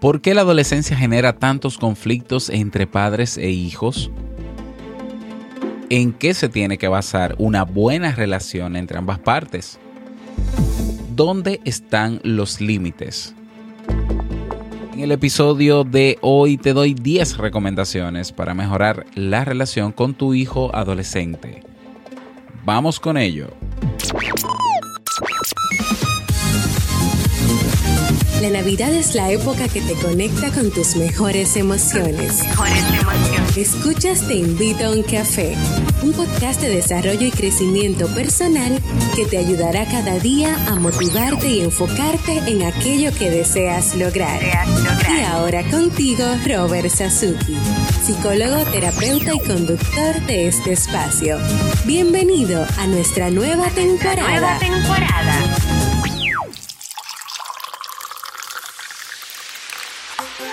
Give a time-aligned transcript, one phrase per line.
[0.00, 4.12] ¿Por qué la adolescencia genera tantos conflictos entre padres e hijos?
[5.90, 9.80] ¿En qué se tiene que basar una buena relación entre ambas partes?
[11.16, 13.34] ¿Dónde están los límites?
[14.92, 20.32] En el episodio de hoy te doy 10 recomendaciones para mejorar la relación con tu
[20.32, 21.64] hijo adolescente.
[22.64, 23.48] Vamos con ello.
[28.40, 32.40] La Navidad es la época que te conecta con tus mejores emociones.
[33.56, 35.56] Escuchas Te invito a un café,
[36.02, 38.80] un podcast de desarrollo y crecimiento personal
[39.16, 44.40] que te ayudará cada día a motivarte y enfocarte en aquello que deseas lograr.
[44.40, 47.56] Y ahora contigo, Robert Sasuki,
[48.04, 51.38] psicólogo, terapeuta y conductor de este espacio.
[51.86, 54.30] Bienvenido a nuestra nueva temporada.
[54.30, 55.47] Nueva temporada.
[60.38, 60.44] Y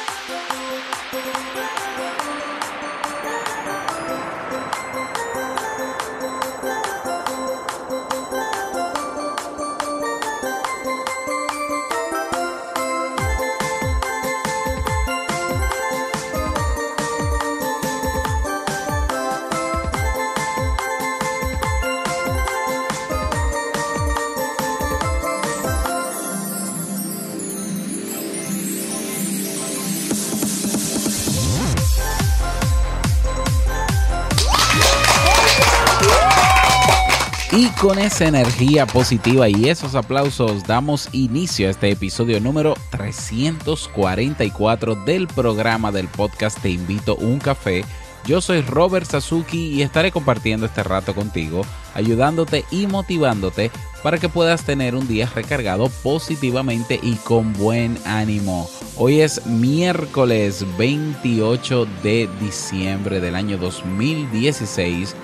[37.86, 45.28] con esa energía positiva y esos aplausos damos inicio a este episodio número 344 del
[45.28, 47.86] programa del podcast Te invito un café.
[48.26, 51.62] Yo soy Robert Sasuki y estaré compartiendo este rato contigo,
[51.94, 53.70] ayudándote y motivándote
[54.02, 58.68] para que puedas tener un día recargado positivamente y con buen ánimo.
[58.98, 65.16] Hoy es miércoles 28 de diciembre del año 2016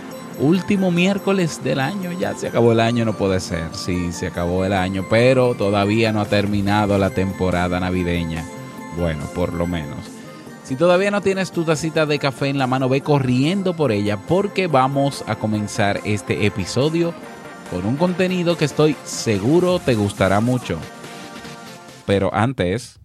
[0.41, 2.11] último miércoles del año.
[2.11, 3.69] Ya se acabó el año, no puede ser.
[3.73, 8.43] Sí, se acabó el año, pero todavía no ha terminado la temporada navideña.
[8.97, 9.99] Bueno, por lo menos.
[10.63, 14.17] Si todavía no tienes tu tacita de café en la mano, ve corriendo por ella
[14.17, 17.13] porque vamos a comenzar este episodio
[17.69, 20.77] con un contenido que estoy seguro te gustará mucho.
[22.05, 23.00] Pero antes...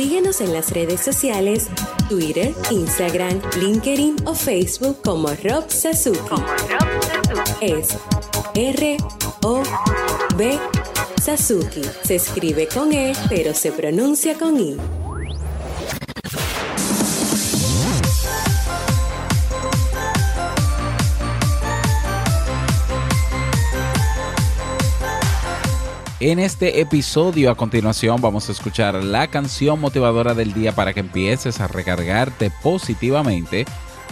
[0.00, 1.68] Síguenos en las redes sociales
[2.08, 6.42] Twitter, Instagram, LinkedIn o Facebook como Rob Sasuki.
[7.60, 7.98] Es
[8.54, 8.96] R
[9.42, 9.62] O
[10.38, 10.58] B
[11.22, 11.82] Sasuki.
[12.02, 14.78] Se escribe con E, pero se pronuncia con I.
[26.22, 31.00] En este episodio a continuación vamos a escuchar la canción motivadora del día para que
[31.00, 33.64] empieces a recargarte positivamente.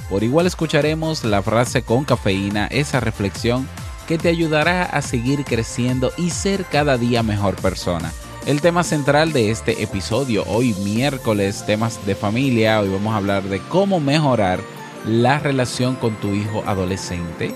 [0.09, 3.69] Por igual escucharemos la frase con cafeína, esa reflexión
[4.07, 8.11] que te ayudará a seguir creciendo y ser cada día mejor persona.
[8.47, 13.43] El tema central de este episodio, hoy miércoles, temas de familia, hoy vamos a hablar
[13.43, 14.61] de cómo mejorar
[15.05, 17.55] la relación con tu hijo adolescente.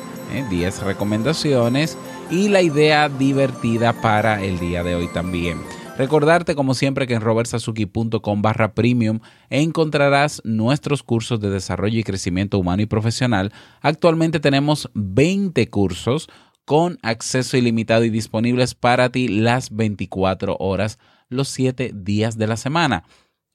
[0.50, 0.84] 10 ¿eh?
[0.84, 1.96] recomendaciones
[2.30, 5.58] y la idea divertida para el día de hoy también.
[5.98, 12.58] Recordarte como siempre que en robertsazuki.com barra premium encontrarás nuestros cursos de desarrollo y crecimiento
[12.58, 13.52] humano y profesional.
[13.82, 16.28] Actualmente tenemos 20 cursos
[16.64, 22.56] con acceso ilimitado y disponibles para ti las 24 horas, los 7 días de la
[22.56, 23.04] semana.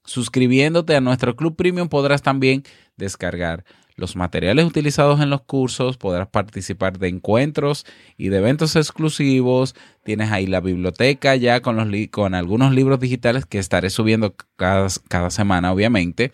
[0.04, 2.62] Suscribiéndote a nuestro Club Premium podrás también
[2.96, 3.64] descargar
[3.98, 7.84] los materiales utilizados en los cursos, podrás participar de encuentros
[8.16, 9.74] y de eventos exclusivos.
[10.04, 14.86] Tienes ahí la biblioteca ya con, los con algunos libros digitales que estaré subiendo cada,
[15.08, 16.30] cada semana, obviamente.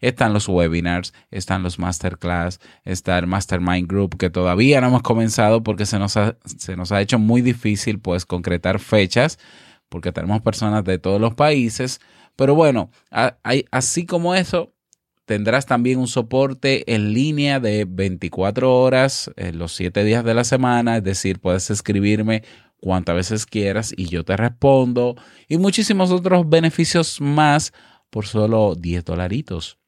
[0.00, 5.64] Están los webinars, están los masterclass, está el mastermind group que todavía no hemos comenzado
[5.64, 9.40] porque se nos ha, se nos ha hecho muy difícil pues concretar fechas
[9.88, 12.00] porque tenemos personas de todos los países.
[12.36, 14.72] Pero bueno, hay, así como eso,
[15.28, 20.42] Tendrás también un soporte en línea de 24 horas en los 7 días de la
[20.42, 22.44] semana, es decir, puedes escribirme
[22.78, 25.16] cuantas veces quieras y yo te respondo
[25.46, 27.74] y muchísimos otros beneficios más
[28.08, 29.78] por solo 10 dolaritos.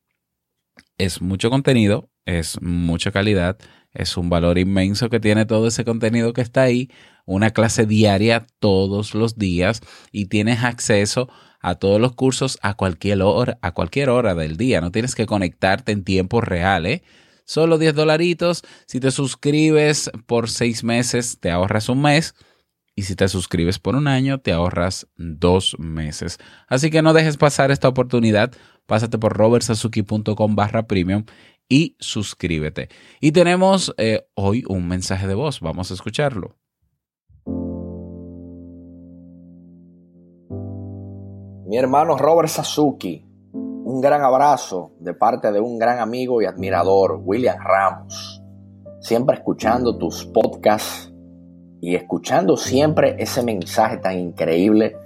[0.98, 3.56] Es mucho contenido, es mucha calidad,
[3.94, 6.90] es un valor inmenso que tiene todo ese contenido que está ahí,
[7.24, 9.80] una clase diaria todos los días
[10.12, 14.56] y tienes acceso a a todos los cursos a cualquier hora, a cualquier hora del
[14.56, 14.80] día.
[14.80, 17.02] No tienes que conectarte en tiempo real, ¿eh?
[17.44, 18.62] Solo 10 dolaritos.
[18.86, 22.34] Si te suscribes por seis meses, te ahorras un mes
[22.94, 26.38] y si te suscribes por un año te ahorras dos meses.
[26.68, 28.52] Así que no dejes pasar esta oportunidad,
[28.86, 31.24] pásate por robertsazuki.com barra premium
[31.68, 32.88] y suscríbete.
[33.20, 36.59] Y tenemos eh, hoy un mensaje de voz, vamos a escucharlo.
[41.70, 47.20] Mi hermano Robert Sasuki, un gran abrazo de parte de un gran amigo y admirador,
[47.24, 48.42] William Ramos.
[48.98, 51.14] Siempre escuchando tus podcasts
[51.80, 54.96] y escuchando siempre ese mensaje tan increíble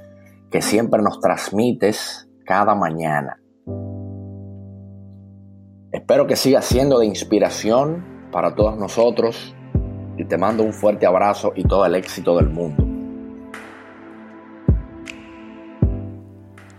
[0.50, 3.38] que siempre nos transmites cada mañana.
[5.93, 9.55] Espero que siga siendo de inspiración para todos nosotros
[10.17, 12.83] y te mando un fuerte abrazo y todo el éxito del mundo.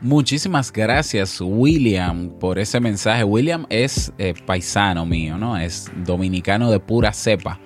[0.06, 3.24] Muchísimas gracias, William, por ese mensaje.
[3.24, 5.58] William es eh, paisano mío, ¿no?
[5.58, 7.60] Es dominicano de pura cepa.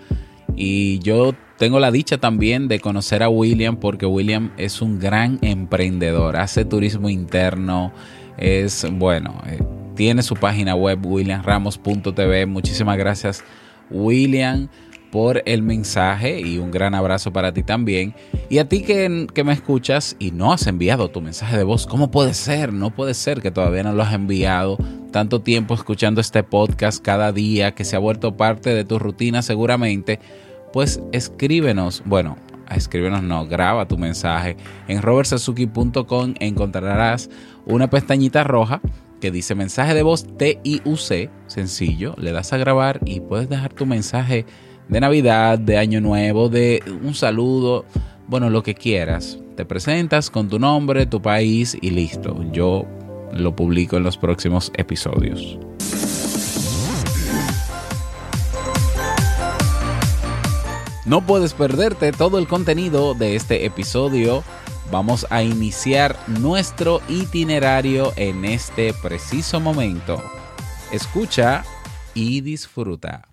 [0.55, 5.37] Y yo tengo la dicha también de conocer a William porque William es un gran
[5.41, 6.37] emprendedor.
[6.37, 7.91] Hace turismo interno.
[8.37, 9.61] Es, bueno, eh,
[9.97, 12.45] tiene su página web williamramos.tv.
[12.45, 13.43] Muchísimas gracias,
[13.91, 14.69] William
[15.11, 18.13] por el mensaje y un gran abrazo para ti también.
[18.49, 21.87] Y a ti que, que, me escuchas y no has enviado tu mensaje de voz,
[21.87, 22.73] ¿cómo puede ser?
[22.73, 24.77] No puede ser que todavía no lo has enviado.
[25.11, 29.41] Tanto tiempo escuchando este podcast cada día que se ha vuelto parte de tu rutina
[29.41, 30.19] seguramente.
[30.71, 32.37] Pues escríbenos, bueno,
[32.69, 34.57] escríbenos no, graba tu mensaje.
[34.87, 37.29] En robertsazuki.com encontrarás
[37.65, 38.81] una pestañita roja
[39.19, 43.85] que dice mensaje de voz TIUC, sencillo, le das a grabar y puedes dejar tu
[43.85, 44.45] mensaje
[44.89, 47.85] de Navidad, de Año Nuevo, de un saludo,
[48.27, 49.37] bueno, lo que quieras.
[49.55, 52.43] Te presentas con tu nombre, tu país y listo.
[52.51, 52.85] Yo
[53.33, 55.59] lo publico en los próximos episodios.
[61.05, 64.43] No puedes perderte todo el contenido de este episodio.
[64.91, 70.21] Vamos a iniciar nuestro itinerario en este preciso momento.
[70.91, 71.63] Escucha
[72.13, 73.28] y disfruta.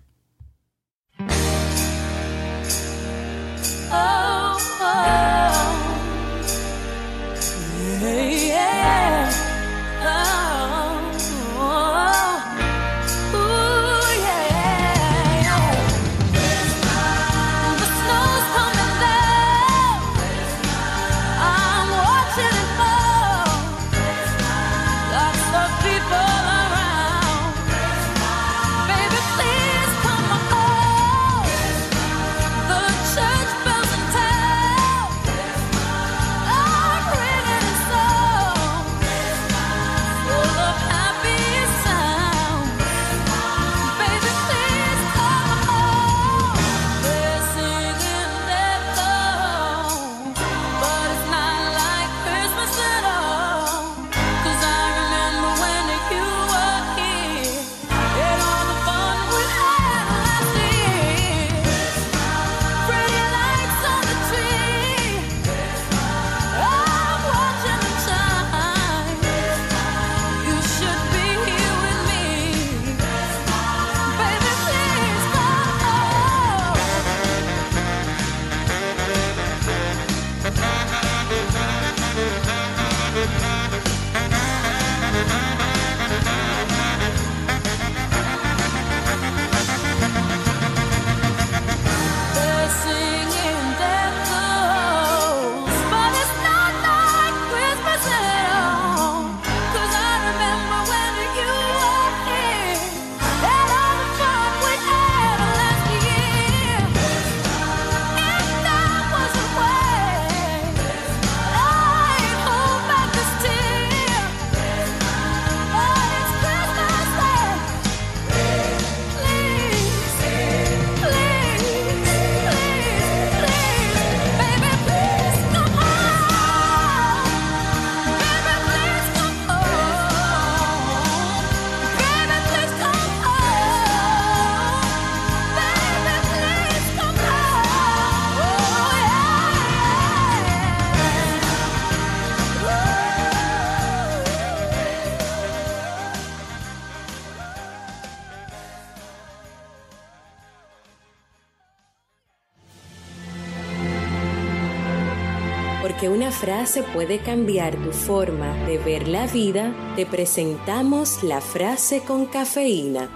[155.97, 162.01] Porque una frase puede cambiar tu forma de ver la vida, te presentamos la frase
[162.01, 163.09] con cafeína.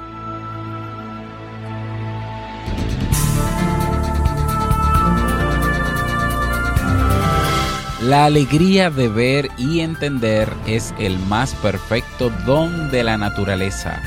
[8.02, 14.02] La alegría de ver y entender es el más perfecto don de la naturaleza.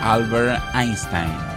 [0.00, 1.51] Albert Einstein.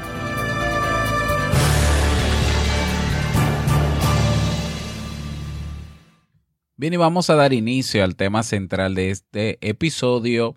[6.85, 10.55] Bien, y vamos a dar inicio al tema central de este episodio.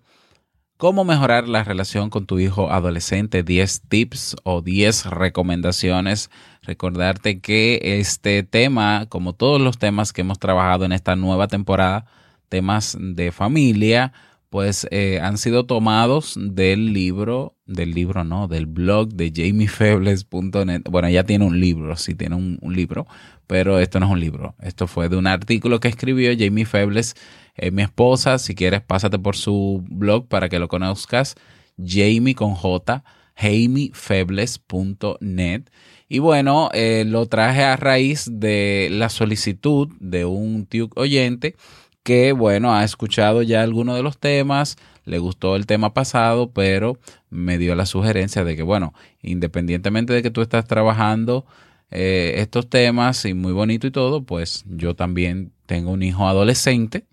[0.77, 3.41] ¿Cómo mejorar la relación con tu hijo adolescente?
[3.41, 6.29] 10 tips o 10 recomendaciones
[6.61, 12.05] Recordarte que este tema, como todos los temas que hemos trabajado en esta nueva temporada,
[12.47, 14.13] temas de familia,
[14.49, 20.81] pues eh, han sido tomados del libro, del libro no, del blog de jamiefebles.net.
[20.89, 23.05] Bueno, ya tiene un libro, sí tiene un, libro,
[23.45, 24.55] pero esto no es un libro.
[24.61, 27.15] Esto fue de un artículo que escribió Jamie Febles,
[27.55, 28.39] eh, mi esposa.
[28.39, 31.35] Si quieres, pásate por su blog para que lo conozcas.
[31.77, 33.03] Jamie con J,
[33.35, 35.69] jamiefebles.net.
[36.07, 41.55] Y bueno, eh, lo traje a raíz de la solicitud de un tío oyente
[42.03, 46.97] que, bueno, ha escuchado ya algunos de los temas, le gustó el tema pasado, pero
[47.29, 51.45] me dio la sugerencia de que, bueno, independientemente de que tú estás trabajando
[51.91, 57.05] eh, estos temas y muy bonito y todo, pues yo también tengo un hijo adolescente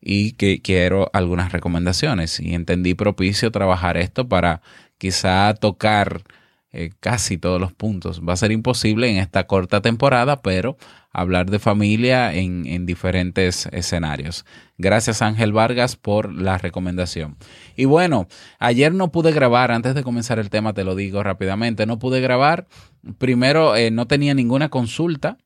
[0.00, 2.38] y que quiero algunas recomendaciones.
[2.38, 4.62] Y entendí propicio trabajar esto para
[4.98, 6.22] quizá tocar
[6.78, 8.20] eh, casi todos los puntos.
[8.20, 10.76] Va a ser imposible en esta corta temporada, pero
[11.10, 14.44] hablar de familia en, en, diferentes escenarios.
[14.76, 17.38] Gracias Ángel Vargas por la recomendación.
[17.76, 18.28] Y bueno,
[18.58, 22.20] ayer no pude grabar, antes de comenzar el tema te lo digo rápidamente, no pude
[22.20, 22.66] grabar.
[23.16, 25.38] Primero, eh, no tenía ninguna consulta.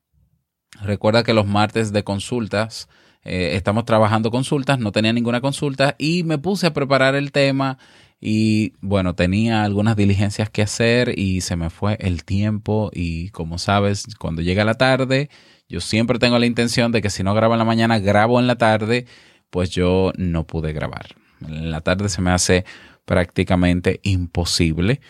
[0.81, 2.89] Recuerda que los martes de consultas
[3.23, 7.77] eh, estamos trabajando consultas, no tenía ninguna consulta y me puse a preparar el tema
[8.23, 13.57] y bueno, tenía algunas diligencias que hacer y se me fue el tiempo y como
[13.57, 15.31] sabes, cuando llega la tarde,
[15.67, 18.45] yo siempre tengo la intención de que si no grabo en la mañana, grabo en
[18.45, 19.07] la tarde,
[19.49, 21.15] pues yo no pude grabar.
[21.41, 22.63] En la tarde se me hace
[23.05, 25.01] prácticamente imposible.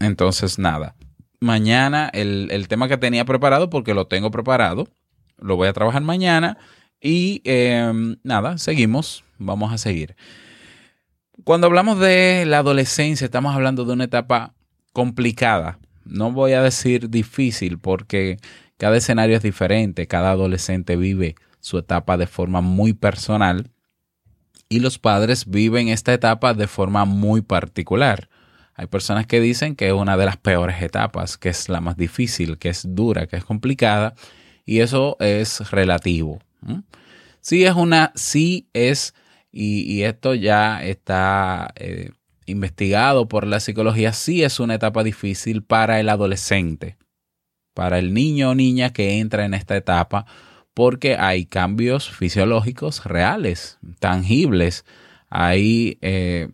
[0.00, 0.94] Entonces, nada.
[1.40, 4.86] Mañana el, el, tema que tenía preparado, porque lo tengo preparado,
[5.38, 6.58] lo voy a trabajar mañana.
[7.00, 10.14] Y em, nada, seguimos, vamos a seguir.
[11.44, 14.54] Cuando hablamos de la adolescencia, estamos hablando de una etapa
[14.92, 15.78] complicada.
[16.04, 18.36] No voy a decir difícil porque
[18.76, 23.70] cada escenario es diferente, cada adolescente vive su etapa de forma muy personal
[24.68, 28.28] y los padres viven esta etapa de forma muy particular.
[28.74, 31.96] Hay personas que dicen que es una de las peores etapas, que es la más
[31.96, 34.14] difícil, que es dura, que es complicada,
[34.64, 36.38] y eso es relativo.
[37.40, 39.14] Sí es una, sí es
[39.52, 42.10] y, esto ya está eh,
[42.46, 46.96] investigado por la psicología, sí es una etapa difícil para el adolescente,
[47.74, 50.24] para el niño o niña que entra en esta etapa,
[50.72, 54.86] porque hay cambios fisiológicos reales, tangibles,
[55.28, 56.48] hay eh,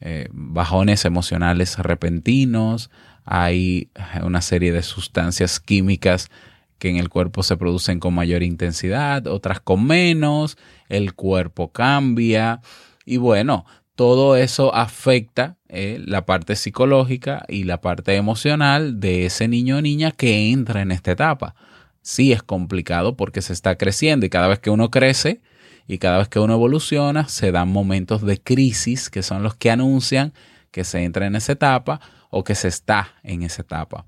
[0.00, 2.90] eh, bajones emocionales repentinos,
[3.24, 3.90] hay
[4.22, 6.30] una serie de sustancias químicas
[6.78, 12.60] que en el cuerpo se producen con mayor intensidad, otras con menos, el cuerpo cambia
[13.04, 13.64] y bueno,
[13.94, 19.80] todo eso afecta eh, la parte psicológica y la parte emocional de ese niño o
[19.80, 21.54] niña que entra en esta etapa.
[22.02, 25.40] Sí es complicado porque se está creciendo y cada vez que uno crece
[25.88, 29.70] y cada vez que uno evoluciona se dan momentos de crisis que son los que
[29.70, 30.34] anuncian
[30.70, 34.04] que se entra en esa etapa o que se está en esa etapa.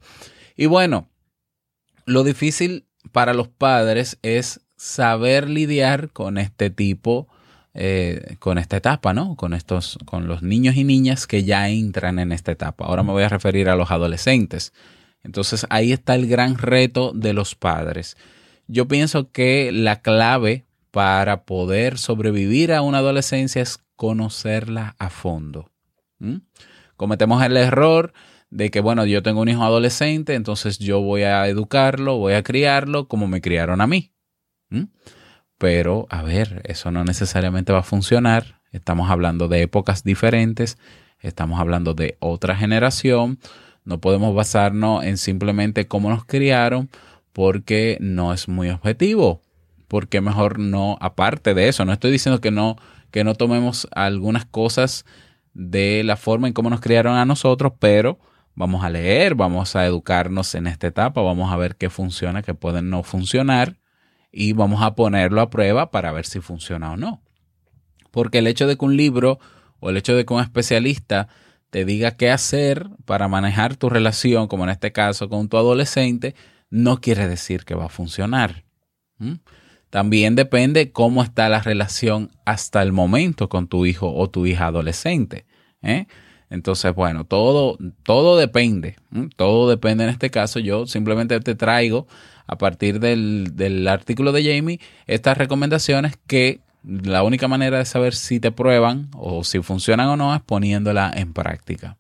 [0.55, 1.09] Y bueno,
[2.09, 7.29] lo difícil para los padres es saber lidiar con este tipo,
[7.75, 9.37] eh, con esta etapa, ¿no?
[9.37, 12.87] Con estos, con los niños y niñas que ya entran en esta etapa.
[12.87, 14.73] Ahora me voy a referir a los adolescentes.
[15.23, 18.17] Entonces ahí está el gran reto de los padres.
[18.67, 25.71] Yo pienso que la clave para poder sobrevivir a una adolescencia es conocerla a fondo.
[26.97, 28.13] Cometemos el error
[28.51, 32.43] de que, bueno, yo tengo un hijo adolescente, entonces yo voy a educarlo, voy a
[32.43, 34.13] criarlo como me criaron a mí.
[35.59, 38.61] Pero, a ver, eso no necesariamente va a funcionar.
[38.73, 40.79] Estamos hablando de épocas diferentes,
[41.21, 43.39] estamos hablando de otra generación.
[43.85, 46.91] No podemos basarnos en simplemente cómo nos criaron
[47.33, 49.43] porque no es muy objetivo.
[49.89, 52.77] Porque mejor no, aparte de eso, no estoy diciendo que no,
[53.11, 55.07] que no tomemos algunas cosas
[55.55, 58.19] de la forma en cómo nos criaron a nosotros, pero
[58.59, 62.55] Vamos a leer, vamos a educarnos en esta etapa, vamos a ver qué funciona, qué
[62.55, 63.77] puede no funcionar
[64.33, 67.23] y vamos a ponerlo a prueba para ver si funciona o no.
[68.11, 69.39] Porque el hecho de que un libro
[69.79, 71.29] o el hecho de que un especialista
[71.71, 76.35] te diga qué hacer para manejar tu relación, como en este caso con tu adolescente,
[76.69, 78.65] no quiere decir que va a funcionar.
[79.89, 84.67] También depende cómo está la relación hasta el momento con tu hijo o tu hija
[84.67, 85.47] adolescente.
[85.81, 86.09] ¿eh?
[86.51, 88.97] Entonces, bueno, todo, todo depende.
[89.37, 90.59] Todo depende en este caso.
[90.59, 92.07] Yo simplemente te traigo
[92.47, 98.15] a partir del, del artículo de Jamie estas recomendaciones que la única manera de saber
[98.15, 101.99] si te prueban o si funcionan o no es poniéndola en práctica.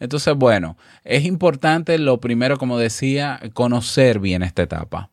[0.00, 5.10] Entonces, bueno, es importante lo primero, como decía, conocer bien esta etapa,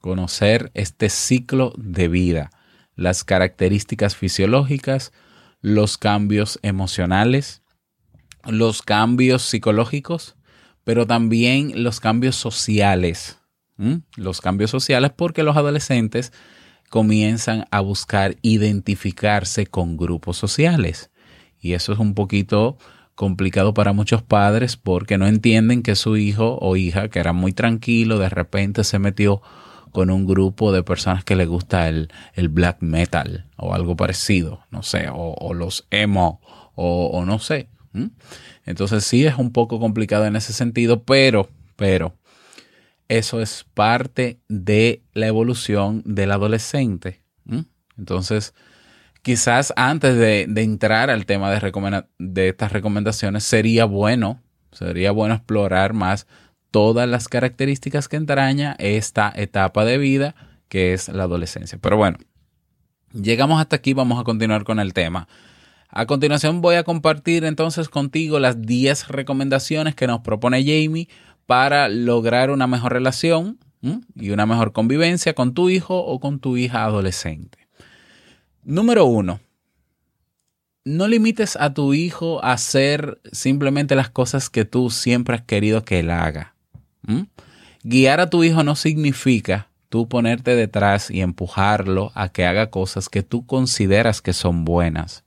[0.00, 2.50] conocer este ciclo de vida,
[2.94, 5.12] las características fisiológicas,
[5.60, 7.62] los cambios emocionales,
[8.44, 10.36] los cambios psicológicos,
[10.84, 13.38] pero también los cambios sociales.
[14.16, 16.32] Los cambios sociales porque los adolescentes
[16.88, 21.10] comienzan a buscar identificarse con grupos sociales.
[21.60, 22.76] Y eso es un poquito
[23.14, 27.52] complicado para muchos padres porque no entienden que su hijo o hija, que era muy
[27.52, 29.42] tranquilo, de repente se metió
[29.90, 32.08] con un grupo de personas que le gusta el,
[32.50, 36.40] black metal o algo parecido, no sé, o, los emo
[36.74, 37.68] o, no sé.
[38.64, 42.14] Entonces sí es un poco complicado en ese sentido, pero, pero,
[43.08, 47.22] eso es parte de la evolución del adolescente.
[47.96, 48.54] Entonces,
[49.22, 54.40] quizás antes de, entrar al tema de, de estas recomendaciones, sería bueno,
[54.70, 56.26] sería bueno explorar más
[56.70, 60.34] todas las características que entraña esta etapa de vida
[60.68, 61.78] que es la adolescencia.
[61.80, 62.18] Pero bueno,
[63.12, 65.28] llegamos hasta aquí, vamos a continuar con el tema.
[65.88, 71.08] A continuación voy a compartir entonces contigo las 10 recomendaciones que nos propone Jamie
[71.46, 73.58] para lograr una mejor relación
[74.14, 77.68] y una mejor convivencia con tu hijo o con tu hija adolescente.
[78.64, 79.40] Número uno,
[80.84, 85.84] no limites a tu hijo a hacer simplemente las cosas que tú siempre has querido
[85.84, 86.54] que él haga.
[87.82, 93.08] Guiar a tu hijo no significa tú ponerte detrás y empujarlo a que haga cosas
[93.08, 95.24] que tú consideras que son buenas,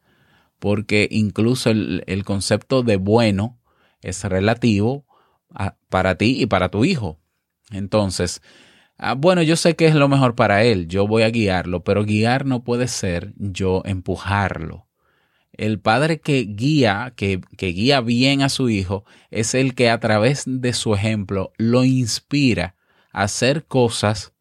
[0.62, 3.60] porque incluso el, el concepto de bueno
[4.04, 5.08] es relativo
[5.89, 7.19] para ti y para tu hijo.
[7.71, 8.43] Entonces,
[9.00, 12.06] ah, bueno, yo sé que es lo mejor para él, yo voy a guiarlo, pero
[12.06, 14.88] guiar no puede ser yo empujarlo.
[15.52, 20.00] El padre que guía, que, que guía bien a su hijo, es el que a
[20.00, 22.76] través de su ejemplo lo inspira
[23.12, 24.32] a hacer cosas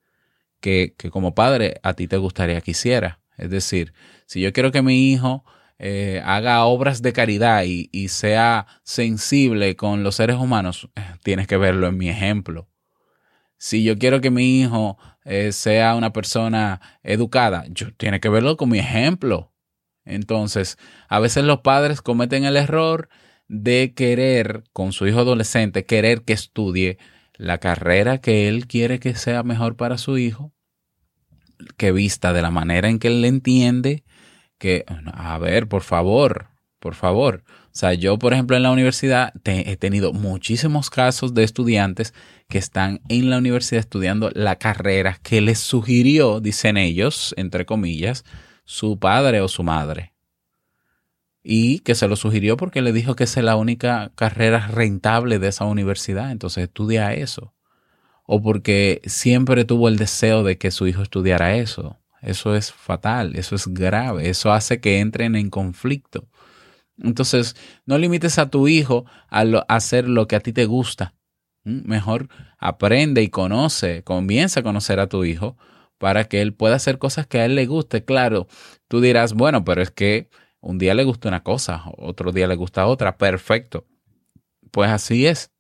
[0.61, 3.21] que, que como padre a ti te gustaría que hiciera.
[3.39, 3.95] Es decir,
[4.27, 5.47] si yo quiero que mi hijo
[5.83, 11.57] eh, haga obras de caridad y, sea sensible con los seres humanos, eh, tienes que
[11.57, 12.69] verlo en mi ejemplo.
[13.57, 18.59] Si yo quiero que mi hijo eh, sea una persona educada, yo tiene que verlo
[18.59, 19.55] con mi ejemplo.
[20.05, 20.77] Entonces,
[21.09, 23.09] a veces los padres cometen el error
[23.49, 26.99] de querer con su hijo adolescente, querer que estudie
[27.37, 30.53] la carrera que él quiere que sea mejor para su hijo,
[31.79, 34.05] que vista de la manera en que él le entiende,
[34.61, 37.43] que, a ver, por favor, por favor.
[37.49, 42.15] O sea, yo, por ejemplo, en la universidad he tenido muchísimos casos de estudiantes
[42.49, 48.25] que están en la universidad estudiando la carrera que les sugirió, dicen ellos, entre comillas,
[48.65, 50.13] su padre o su madre.
[51.43, 55.49] Y que se lo sugirió porque le dijo que es la única carrera rentable de
[55.49, 56.33] esa universidad.
[56.33, 57.55] Entonces estudia eso.
[58.27, 62.00] O porque siempre tuvo el deseo de que su hijo estudiara eso.
[62.23, 66.29] Eso es fatal, eso es grave, eso hace que entren en conflicto.
[67.03, 67.57] Entonces,
[67.87, 71.15] no limites a tu hijo a, hacer lo que a ti te gusta.
[71.65, 72.29] Mejor
[72.59, 75.57] aprende y conoce, comienza a conocer a tu hijo
[75.99, 78.05] para que él pueda hacer cosas que a él le guste.
[78.05, 78.49] Claro,
[78.89, 80.29] tú dirás, bueno, pero es que
[80.61, 83.17] un día le gusta una cosa, otro día le gusta otra.
[83.17, 83.87] Perfecto.
[84.71, 85.51] Pues así es.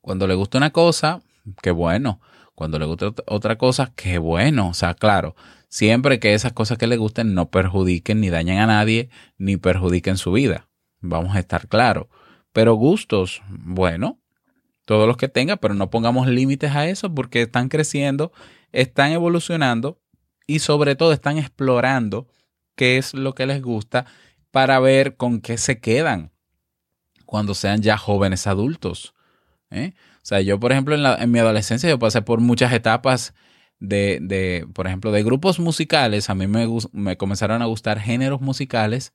[0.00, 1.22] Cuando le gusta una cosa,
[1.62, 2.20] qué bueno.
[2.54, 4.68] Cuando le gusta otra cosa, qué bueno.
[4.68, 5.34] O sea, claro,
[5.68, 10.16] siempre que esas cosas que le gusten no perjudiquen ni dañen a nadie, ni perjudiquen
[10.16, 10.68] su vida.
[11.00, 12.06] Vamos a estar claros.
[12.52, 14.20] Pero gustos, bueno,
[14.84, 18.32] todos los que tenga, pero no pongamos límites a eso porque están creciendo,
[18.72, 20.00] están evolucionando
[20.46, 22.28] y sobre todo están explorando
[22.74, 24.06] qué es lo que les gusta
[24.50, 26.32] para ver con qué se quedan
[27.24, 29.14] cuando sean ya jóvenes adultos.
[29.70, 29.94] ¿eh?
[30.22, 33.34] O sea, yo, por ejemplo, en, mi adolescencia yo pasé por muchas etapas
[33.78, 36.28] de, de, por ejemplo, de grupos musicales.
[36.28, 39.14] A mí me, me comenzaron a gustar géneros musicales,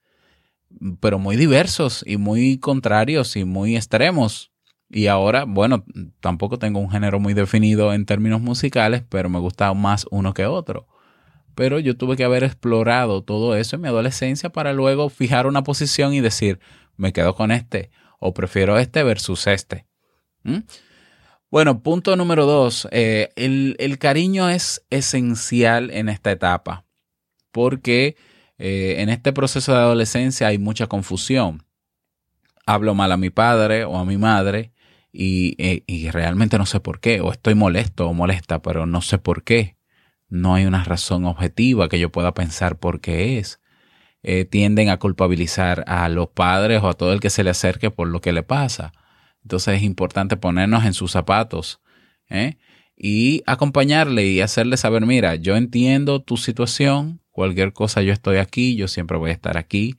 [1.00, 4.52] pero muy diversos y muy contrarios y muy extremos.
[4.90, 5.86] Y ahora, bueno,
[6.20, 10.46] tampoco tengo un género muy definido en términos musicales, pero me gusta más uno que
[10.46, 10.88] otro.
[11.56, 15.64] Pero yo tuve que haber explorado todo eso en mi adolescencia para luego fijar una
[15.64, 16.60] posición y decir,
[16.98, 19.86] me quedo con este o prefiero este versus este.
[21.56, 22.86] Bueno, punto número dos.
[22.92, 26.84] Eh, el, cariño es esencial en esta etapa
[27.54, 28.18] porque
[28.58, 31.66] eh, en este proceso de adolescencia hay mucha confusión.
[32.66, 34.74] Hablo mal a mi padre o a mi madre
[35.14, 39.02] y, eh, y realmente no sé por qué, o estoy molesto o molesta, pero no
[39.02, 39.78] sé por qué.
[40.28, 43.62] No hay una razón objetiva que yo pueda pensar por qué es.
[44.50, 48.10] tienden a culpabilizar a los padres o a todo el que se le acerque por
[48.10, 48.92] lo que le pasa
[49.46, 51.80] entonces es importante ponernos en sus zapatos
[52.32, 52.58] ¿eh?
[52.98, 58.76] y acompañarle y hacerle saber, mira, yo entiendo tu situación, cualquier cosa yo estoy aquí,
[58.76, 59.98] yo siempre voy a estar aquí,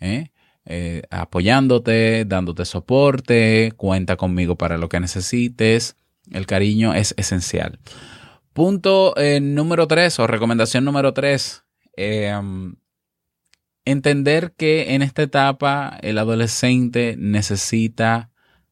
[0.00, 0.30] ¿eh?
[0.66, 5.96] Eh, apoyándote, dándote soporte, cuenta conmigo para lo que necesites.
[6.30, 7.78] El cariño es esencial.
[8.52, 11.64] Punto número tres o recomendación número tres.
[13.84, 18.29] entender que en esta etapa el adolescente necesita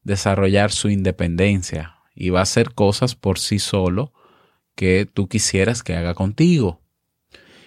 [0.09, 4.13] desarrollar su independencia y va a hacer cosas por sí solo
[4.75, 6.81] que tú quisieras que haga contigo.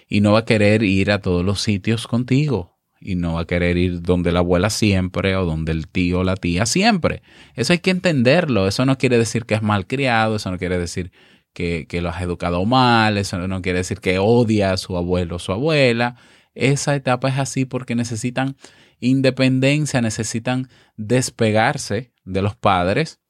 [0.08, 2.76] Y no va a querer ir a todos los sitios contigo.
[3.00, 6.24] Y no va a querer ir donde la abuela siempre o donde el tío o
[6.24, 7.22] la tía siempre.
[7.54, 8.68] Eso hay que entenderlo.
[8.68, 10.36] Eso no quiere decir que es mal criado.
[10.36, 11.12] Eso no quiere decir
[11.52, 13.16] que, que lo has educado mal.
[13.16, 16.16] Eso no quiere decir que odia a su abuelo o su abuela.
[16.54, 18.56] Esa etapa es así porque necesitan
[19.02, 23.20] independencia, necesitan despegarse de los padres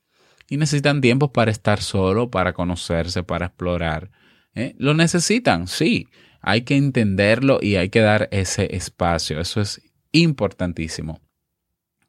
[0.48, 4.10] y necesitan tiempo para estar solo, para conocerse, para explorar.
[4.54, 4.74] ¿eh?
[4.78, 6.06] Lo necesitan, sí.
[6.40, 9.40] Hay que entenderlo y hay que dar ese espacio.
[9.40, 9.80] Eso es
[10.12, 11.20] importantísimo.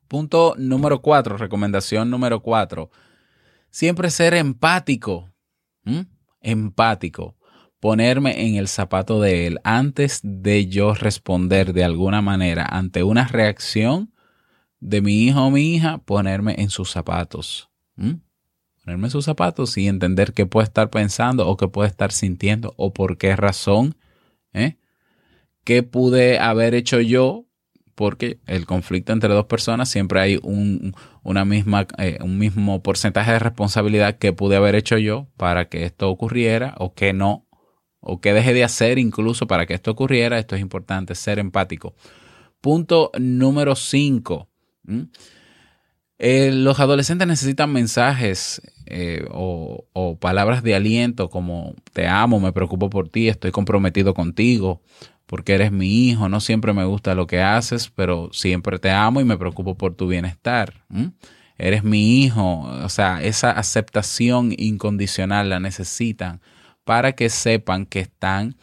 [0.07, 2.91] Punto número cuatro, recomendación número cuatro.
[3.69, 5.31] Siempre ser empático.
[6.41, 7.37] Empático
[7.83, 13.27] ponerme en el zapato de él antes de yo responder de alguna manera ante una
[13.27, 14.13] reacción
[14.79, 17.69] de mi hijo o mi hija, ponerme en sus zapatos.
[17.97, 22.73] Ponerme en sus zapatos y entender qué puede estar pensando o qué puede estar sintiendo
[22.77, 23.97] o por qué razón.
[24.53, 24.77] ¿eh?
[25.65, 27.47] ¿Qué pude haber hecho yo?
[27.95, 33.33] Porque el conflicto entre dos personas siempre hay un, una misma, eh, un mismo porcentaje
[33.33, 37.45] de responsabilidad que pude haber hecho yo para que esto ocurriera o que no
[38.03, 40.37] o qué deje de hacer incluso para que esto ocurriera.
[40.37, 41.95] Esto es importante, ser empático.
[42.61, 44.47] Punto número 5.
[46.19, 49.87] Eh, los adolescentes necesitan mensajes eh, o,
[50.19, 54.81] palabras de aliento como te amo, me preocupo por ti, estoy comprometido contigo,
[55.25, 59.19] porque eres mi hijo, no siempre me gusta lo que haces, pero siempre te amo
[59.19, 60.85] y me preocupo por tu bienestar.
[61.57, 66.41] Eres mi hijo, o sea, esa aceptación incondicional la necesitan
[66.83, 68.55] para que sepan que están,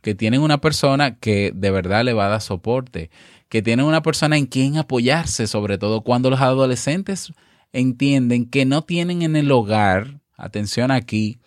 [0.00, 3.10] que tienen una persona que de verdad le va a dar soporte,
[3.48, 7.32] que tienen una persona en quien apoyarse, sobre todo cuando los adolescentes
[7.72, 11.38] entienden que no tienen en el hogar, atención aquí,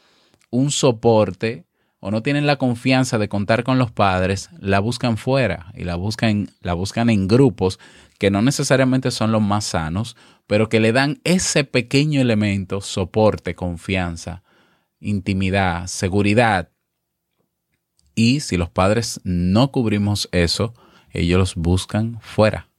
[0.51, 1.65] un soporte
[1.99, 5.95] o no tienen la confianza de contar con los padres, la buscan fuera y la
[5.95, 7.79] buscan, la buscan en grupos
[8.17, 10.15] que no necesariamente son los más sanos,
[10.47, 14.43] pero que le dan ese pequeño elemento, soporte, confianza,
[14.99, 16.69] intimidad, seguridad.
[18.15, 20.73] Y si los padres no cubrimos eso,
[21.11, 22.69] ellos los buscan fuera.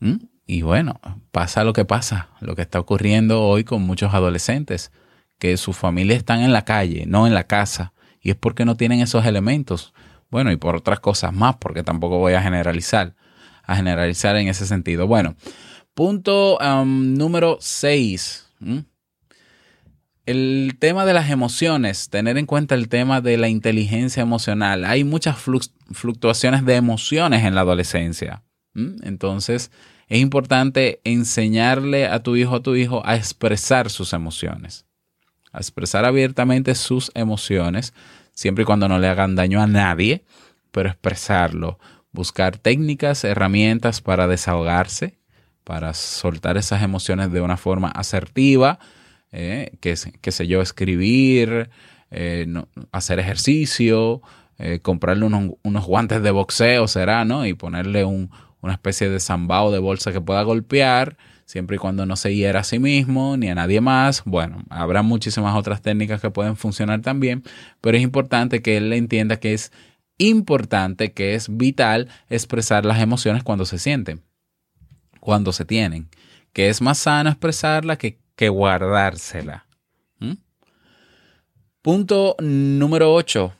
[0.00, 0.16] ¿Mm?
[0.46, 1.00] Y bueno,
[1.32, 4.92] pasa lo que pasa, lo que está ocurriendo hoy con muchos adolescentes,
[5.38, 8.76] que sus familias están en la calle, no en la casa, y es porque no
[8.76, 9.92] tienen esos elementos.
[10.30, 13.14] Bueno, y por otras cosas más, porque tampoco voy a generalizar,
[13.64, 15.06] a generalizar en ese sentido.
[15.06, 15.34] Bueno,
[15.94, 18.46] punto número 6.
[20.26, 24.84] El tema de las emociones, tener en cuenta el tema de la inteligencia emocional.
[24.84, 28.42] Hay muchas fluctuaciones de emociones en la adolescencia.
[28.74, 29.70] Entonces,
[30.08, 34.84] es importante enseñarle a tu hijo o a tu hijo a expresar sus emociones,
[35.52, 37.94] a expresar abiertamente sus emociones,
[38.32, 40.24] siempre y cuando no le hagan daño a nadie,
[40.72, 41.78] pero expresarlo,
[42.10, 45.18] buscar técnicas, herramientas para desahogarse,
[45.62, 48.80] para soltar esas emociones de una forma asertiva,
[49.38, 51.68] eh, que, sé yo, escribir,
[52.10, 52.46] eh,
[52.90, 54.22] hacer ejercicio,
[54.56, 57.44] eh, comprarle unos, guantes de boxeo, será, ¿no?
[57.44, 62.16] Y ponerle una especie de zambao de bolsa que pueda golpear, siempre y cuando no
[62.16, 64.22] se hiera a sí mismo ni a nadie más.
[64.24, 67.44] Bueno, habrá muchísimas otras técnicas que pueden funcionar también,
[67.82, 69.70] pero es importante que él entienda que es
[70.16, 74.22] importante, que es vital expresar las emociones cuando se sienten,
[75.20, 76.08] cuando se tienen,
[76.54, 79.66] que es más sano expresarla que que guardársela.
[80.20, 80.34] ¿Mm?
[81.82, 83.52] Punto número 8.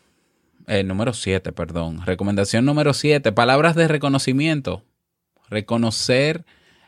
[0.68, 2.04] Eh, número 7, perdón.
[2.04, 3.32] Recomendación número 7.
[3.32, 4.84] Palabras de reconocimiento.
[5.48, 6.44] Reconocer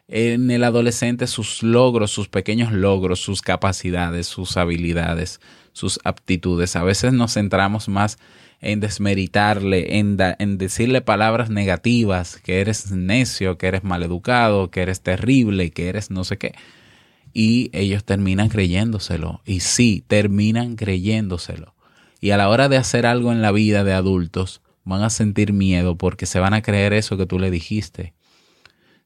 [0.09, 5.41] en el adolescente sus logros, sus pequeños logros, sus capacidades, sus habilidades,
[5.73, 6.77] sus aptitudes.
[6.77, 8.19] A veces nos centramos más
[8.61, 15.03] en desmeritarle, en, en decirle palabras negativas, que eres necio, que eres maleducado, que eres
[15.03, 16.55] terrible, que eres no sé qué.
[17.41, 19.43] Y ellos terminan creyéndoselo.
[19.45, 21.73] Y sí, terminan creyéndoselo.
[22.21, 25.53] Y a la hora de hacer algo en la vida de adultos, van a sentir
[25.53, 28.13] miedo porque se van a creer eso que tú le dijiste.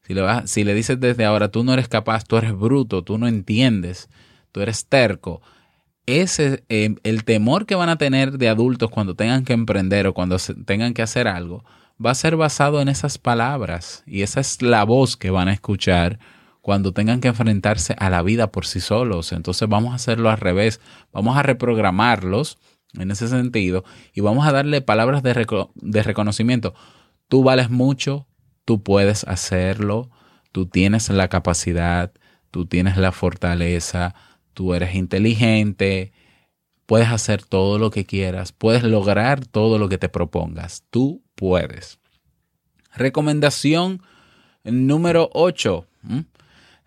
[0.01, 3.19] Si le, si le dices desde ahora, tú no eres capaz, tú eres bruto, tú
[3.19, 4.09] no entiendes,
[4.51, 5.43] tú eres terco,
[6.07, 10.15] ese, eh, el temor que van a tener de adultos cuando tengan que emprender o
[10.15, 11.63] cuando tengan que hacer algo,
[12.03, 14.03] va a ser basado en esas palabras.
[14.07, 16.17] Y esa es la voz que van a escuchar
[16.63, 19.33] cuando tengan que enfrentarse a la vida por sí solos.
[19.33, 20.79] Entonces vamos a hacerlo al revés.
[21.11, 22.57] Vamos a reprogramarlos
[22.93, 25.45] en ese sentido y vamos a darle palabras de,
[25.75, 26.73] de reconocimiento.
[27.27, 28.27] Tú vales mucho,
[28.63, 30.09] tú puedes hacerlo,
[30.53, 32.13] tú tienes la capacidad,
[32.49, 34.15] tú tienes la fortaleza,
[34.53, 36.13] tú eres inteligente,
[36.85, 41.99] puedes hacer todo lo que quieras, puedes lograr todo lo que te propongas, tú puedes.
[42.95, 44.01] Recomendación
[44.63, 45.87] número 8.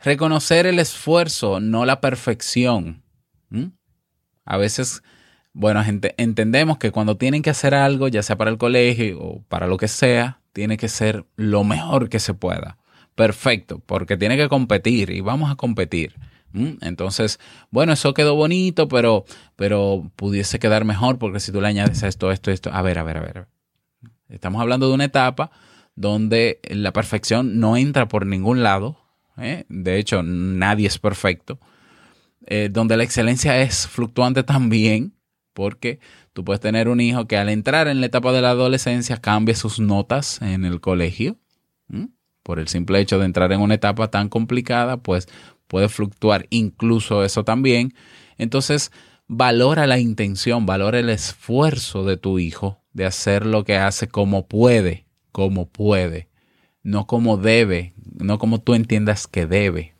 [0.07, 3.03] Reconocer el esfuerzo, no la perfección.
[4.45, 5.03] A veces,
[5.53, 5.83] bueno,
[6.17, 9.79] entendemos que cuando tienen que hacer algo, ya sea para el colegio o para lo
[9.79, 12.79] que sea, tiene que ser lo mejor que se pueda.
[13.17, 16.15] Perfecto, porque tiene que competir y vamos a competir.
[16.55, 17.41] Entonces,
[17.73, 19.25] bueno, eso quedó bonito, pero,
[19.57, 23.03] pero pudiese quedar mejor porque si tú le añades esto, esto, esto, a ver, a
[23.03, 23.49] ver, a ver.
[24.29, 25.51] Estamos hablando de una etapa
[25.97, 29.03] donde la perfección no entra por ningún lado.
[29.39, 29.65] ¿Eh?
[29.69, 31.59] De hecho, nadie es perfecto.
[32.47, 35.15] Eh, donde la excelencia es fluctuante también,
[35.53, 36.01] porque
[36.33, 39.55] tú puedes tener un hijo que al entrar en la etapa de la adolescencia cambie
[39.55, 41.39] sus notas en el colegio.
[42.43, 45.27] Por el simple hecho de entrar en una etapa tan complicada, pues
[45.67, 47.93] puede fluctuar incluso eso también.
[48.39, 48.93] Entonces,
[49.27, 54.47] valora la intención, valora el esfuerzo de tu hijo de hacer lo que hace como
[54.47, 56.29] puede, como puede,
[56.87, 59.95] no como debe, no como tú entiendas que debe,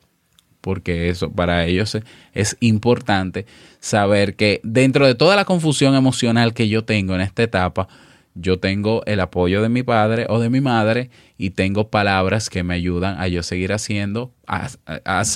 [0.61, 1.99] porque eso para ellos
[2.33, 3.45] es importante
[3.81, 7.89] saber que dentro de toda la confusión emocional que yo tengo en esta etapa,
[8.37, 12.63] yo tengo el apoyo de mi padre o de mi madre y tengo palabras que
[12.63, 14.69] me ayudan a yo seguir haciendo, a,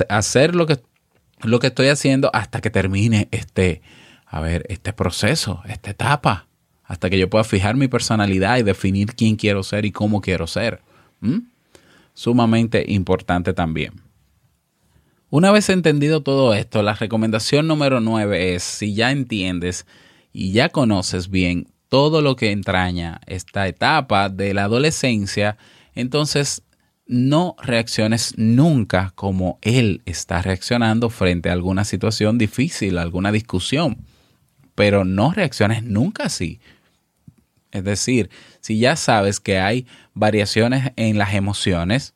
[0.09, 0.79] hacer lo que,
[1.43, 3.83] lo que estoy haciendo hasta que termine este,
[4.25, 6.47] a ver, este proceso, esta etapa,
[6.85, 10.47] hasta que yo pueda fijar mi personalidad y definir quién quiero ser y cómo quiero
[10.47, 10.81] ser.
[12.15, 13.93] Sumamente importante también.
[15.31, 19.87] Una vez entendido todo esto, la recomendación número nueve es, si ya entiendes
[20.33, 25.57] y ya conoces bien todo lo que entraña esta etapa de la adolescencia,
[25.95, 26.63] entonces
[27.07, 33.99] no reacciones nunca como él está reaccionando frente a alguna situación difícil, alguna discusión,
[34.77, 36.61] pero no reacciones nunca así.
[37.73, 38.31] Es decir,
[38.61, 42.15] si ya sabes que hay variaciones en las emociones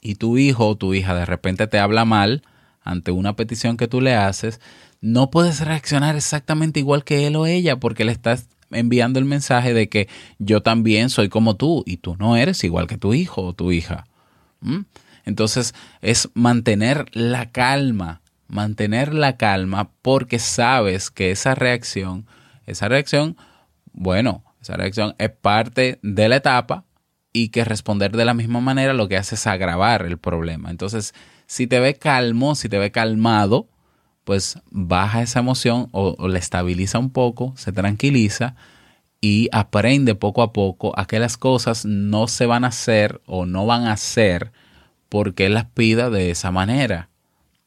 [0.00, 2.42] y tu hijo o tu hija de repente te habla mal
[2.82, 4.60] ante una petición que tú le haces,
[5.00, 9.74] no puedes reaccionar exactamente igual que él o ella porque le estás enviando el mensaje
[9.74, 13.42] de que yo también soy como tú y tú no eres igual que tu hijo
[13.42, 14.06] o tu hija.
[15.24, 22.26] Entonces es mantener la calma, mantener la calma porque sabes que esa reacción,
[22.66, 23.36] esa reacción,
[23.94, 26.84] bueno, esa reacción es parte de la etapa
[27.32, 30.70] y que responder de la misma manera lo que hace es agravar el problema.
[30.70, 31.14] Entonces,
[31.46, 33.68] si te ve calmo, si te ve calmado,
[34.24, 38.56] pues baja esa emoción o, la estabiliza un poco, se tranquiliza
[39.20, 43.46] y aprende poco a poco a que las cosas no se van a hacer o
[43.46, 44.52] no van a ser
[45.08, 47.10] porque las pida de esa manera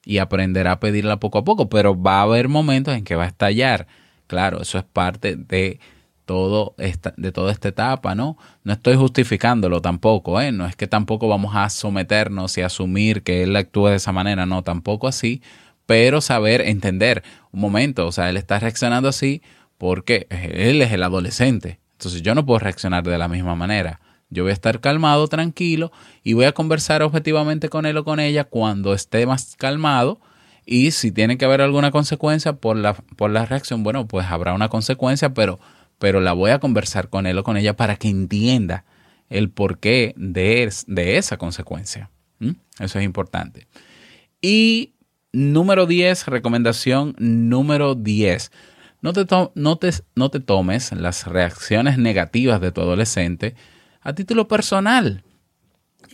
[0.04, 3.26] y aprenderá a pedirla poco a poco, pero va a haber momentos en que va
[3.26, 3.88] a estallar.
[4.28, 5.80] Claro, eso es parte de
[6.28, 8.38] todo esta, de toda esta etapa, ¿no?
[8.64, 10.52] No estoy justificándolo tampoco, ¿eh?
[10.52, 14.46] No es que tampoco vamos a someternos y asumir que él actúe de esa manera,
[14.46, 15.42] no, tampoco así,
[15.88, 19.42] pero saber entender un momento, o sea, él está reaccionando así
[19.78, 21.80] porque él es el adolescente.
[21.94, 24.02] Entonces yo no puedo reaccionar de la misma manera.
[24.30, 25.92] Yo voy a estar calmado, tranquilo
[26.24, 30.20] y voy a conversar objetivamente con él o con ella cuando esté más calmado.
[30.66, 34.54] Y si tiene que haber alguna consecuencia por la, por la reacción, bueno, pues habrá
[34.54, 35.60] una consecuencia, pero,
[36.00, 38.86] pero la voy a conversar con él o con ella para que entienda
[39.30, 42.10] el porqué de, de esa consecuencia.
[42.80, 43.68] Eso es importante.
[44.42, 44.94] Y
[45.34, 48.52] Número 10, recomendación número 10.
[49.02, 53.56] No te, no te tomes las reacciones negativas de tu adolescente
[54.02, 55.24] a título personal.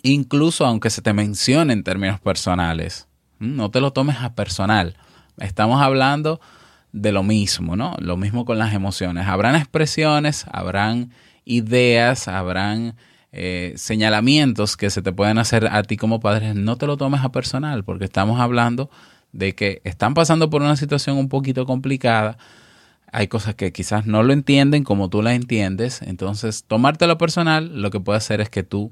[0.02, 3.08] incluso aunque se te mencione en términos personales.
[3.40, 4.98] No te lo tomes a personal.
[5.38, 6.42] Estamos hablando
[6.94, 7.96] de lo mismo, ¿no?
[8.00, 9.28] Lo mismo con las emociones.
[9.28, 11.12] Habrán expresiones, habrán
[11.44, 12.96] ideas, habrán
[13.32, 16.54] eh, señalamientos que se te pueden hacer a ti como padre.
[16.54, 18.90] No te lo tomes a personal, porque estamos hablando
[19.32, 22.38] de que están pasando por una situación un poquito complicada.
[23.12, 26.02] Hay cosas que quizás no lo entienden como tú las entiendes.
[26.04, 28.92] Entonces, tomártelo personal, lo que puede hacer es que tú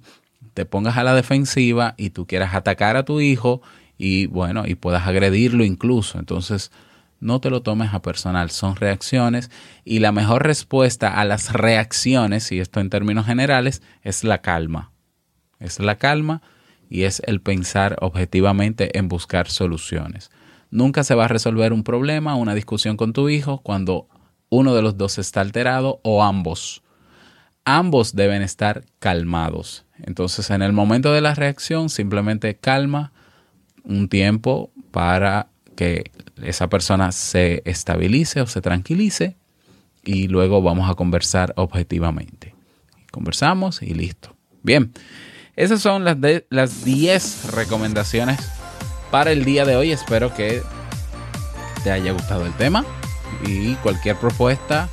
[0.56, 3.62] te pongas a la defensiva y tú quieras atacar a tu hijo
[4.00, 6.18] y bueno, y puedas agredirlo incluso.
[6.18, 6.72] Entonces,
[7.22, 9.50] no te lo tomes a personal, son reacciones
[9.86, 14.92] y la mejor respuesta a las reacciones, y esto en términos generales, es la calma.
[15.60, 16.42] Es la calma
[16.90, 20.32] y es el pensar objetivamente en buscar soluciones.
[20.72, 24.08] Nunca se va a resolver un problema, una discusión con tu hijo cuando
[24.50, 26.82] uno de los dos está alterado o ambos.
[27.64, 29.86] Ambos deben estar calmados.
[30.00, 33.12] Entonces, en el momento de la reacción, simplemente calma
[33.84, 36.12] un tiempo para que
[36.44, 39.36] esa persona se estabilice o se tranquilice
[40.04, 42.56] y luego vamos a conversar objetivamente.
[43.12, 44.36] Conversamos y listo.
[44.64, 44.94] Bien,
[45.56, 48.40] esas son las, de, las 10 recomendaciones
[49.12, 49.92] para el día de hoy.
[49.92, 50.64] Espero que
[51.84, 52.86] te haya gustado el tema
[53.46, 54.88] y cualquier propuesta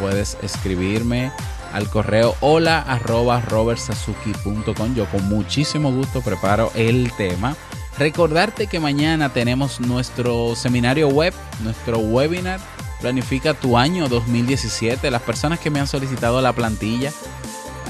[0.00, 1.32] puedes escribirme
[1.72, 4.94] al correo hola arroba robertsazuki.com.
[4.94, 7.56] Yo con muchísimo gusto preparo el tema
[7.98, 11.32] Recordarte que mañana tenemos nuestro seminario web,
[11.62, 12.60] nuestro webinar,
[13.00, 15.10] Planifica tu año 2017.
[15.10, 17.12] Las personas que me han solicitado la plantilla,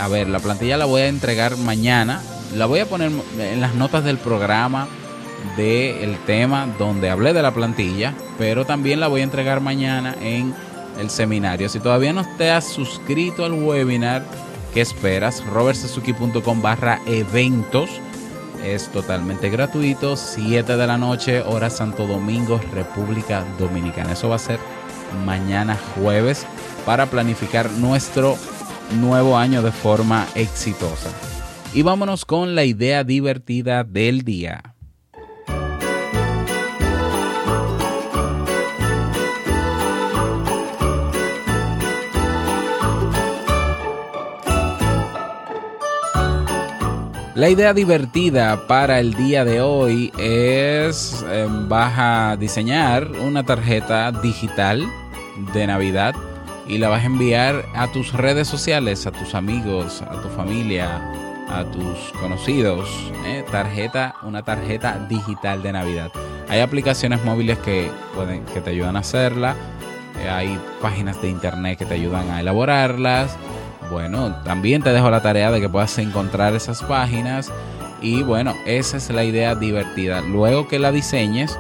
[0.01, 2.23] a ver, la plantilla la voy a entregar mañana.
[2.55, 4.89] La voy a poner en las notas del programa
[5.57, 10.55] del tema donde hablé de la plantilla, pero también la voy a entregar mañana en
[10.99, 11.69] el seminario.
[11.69, 14.25] Si todavía no te has suscrito al webinar,
[14.75, 15.45] ¿qué esperas?
[15.47, 17.91] robertsazuki.com barra eventos
[18.75, 24.13] es totalmente gratuito, 7 de la noche, hora Santo Domingo, República Dominicana.
[24.13, 24.59] Eso va a ser
[25.25, 26.47] mañana jueves
[26.85, 28.37] para planificar nuestro
[29.01, 31.11] nuevo año de forma exitosa.
[31.73, 34.76] Y vámonos con la idea divertida del día.
[47.37, 54.11] La idea divertida para el día de hoy es, em, vas a diseñar una tarjeta
[54.11, 54.91] digital
[55.53, 56.15] de Navidad
[56.67, 61.13] y la vas a enviar a tus redes sociales, a tus amigos, a tu familia,
[61.51, 62.89] a tus conocidos.
[63.27, 63.45] ¿eh?
[63.53, 66.11] Tarjeta, una tarjeta digital de Navidad.
[66.49, 69.55] Hay aplicaciones móviles que, pueden, que te ayudan a hacerla.
[70.27, 73.37] Hay páginas de internet que te ayudan a elaborarlas
[73.91, 77.53] bueno, también te dejo la tarea de que puedas encontrar esas páginas
[78.01, 80.21] y bueno, esa es la idea divertida.
[80.21, 81.59] Luego que la diseñes,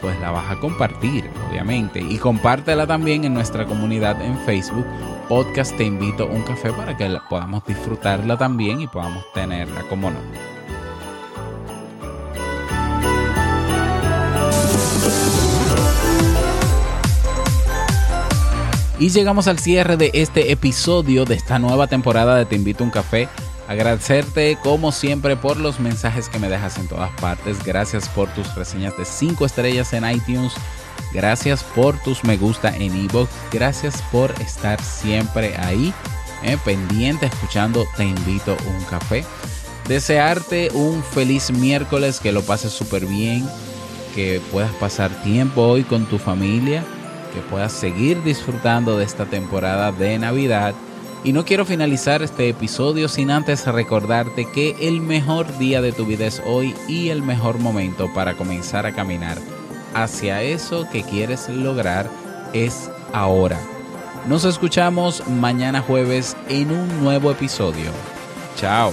[0.00, 4.86] pues la vas a compartir, obviamente, y compártela también en nuestra comunidad en Facebook.
[5.28, 10.10] Podcast Te invito a un café para que podamos disfrutarla también y podamos tenerla, como
[10.10, 10.53] no.
[19.04, 22.86] Y llegamos al cierre de este episodio de esta nueva temporada de Te invito a
[22.86, 23.28] un café.
[23.68, 27.62] Agradecerte como siempre por los mensajes que me dejas en todas partes.
[27.62, 30.54] Gracias por tus reseñas de 5 estrellas en iTunes.
[31.12, 33.28] Gracias por tus me gusta en ebook.
[33.52, 35.92] Gracias por estar siempre ahí,
[36.42, 39.22] eh, pendiente, escuchando Te invito a un café.
[39.86, 43.46] Desearte un feliz miércoles, que lo pases súper bien,
[44.14, 46.82] que puedas pasar tiempo hoy con tu familia
[47.34, 50.74] que puedas seguir disfrutando de esta temporada de Navidad.
[51.24, 56.06] Y no quiero finalizar este episodio sin antes recordarte que el mejor día de tu
[56.06, 59.38] vida es hoy y el mejor momento para comenzar a caminar
[59.94, 62.10] hacia eso que quieres lograr
[62.52, 63.58] es ahora.
[64.28, 67.90] Nos escuchamos mañana jueves en un nuevo episodio.
[68.56, 68.92] Chao.